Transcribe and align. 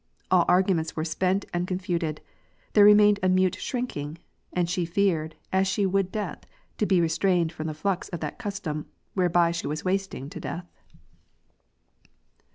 AH 0.31 0.45
arguments 0.47 0.95
were 0.95 1.05
spent 1.05 1.45
and 1.53 1.67
confuted; 1.67 2.21
there 2.73 2.83
remained 2.83 3.19
a 3.21 3.29
mute 3.29 3.57
shrinking; 3.57 4.17
and 4.51 4.67
she 4.67 4.83
feared, 4.83 5.35
as 5.53 5.67
she 5.67 5.85
would 5.85 6.11
death, 6.11 6.43
to 6.79 6.87
be 6.87 6.99
restrained 6.99 7.51
from 7.51 7.67
the 7.67 7.75
flux 7.75 8.09
of 8.09 8.19
that 8.19 8.39
custom, 8.39 8.87
whereby 9.13 9.51
she 9.51 9.67
was 9.67 9.81
Avasting 9.83 10.27
to 10.31 10.39
death. 10.39 10.65